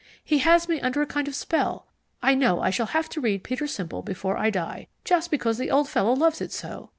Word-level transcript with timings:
He 0.23 0.39
has 0.39 0.67
me 0.67 0.81
under 0.81 1.03
a 1.03 1.05
kind 1.05 1.27
of 1.27 1.35
spell; 1.35 1.85
I 2.23 2.33
know 2.33 2.59
I 2.59 2.71
shall 2.71 2.87
have 2.87 3.07
to 3.09 3.21
read 3.21 3.43
Peter 3.43 3.67
Simple 3.67 4.01
before 4.01 4.35
I 4.35 4.49
die, 4.49 4.87
just 5.05 5.29
because 5.29 5.59
the 5.59 5.69
old 5.69 5.87
fellow 5.89 6.13
loves 6.13 6.41
it 6.41 6.51
so. 6.51 6.89